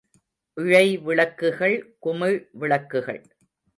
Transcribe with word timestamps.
இழைவிளக்குகள் 0.57 1.75
குமிழ் 1.99 2.49
விளக்குகள். 2.53 3.21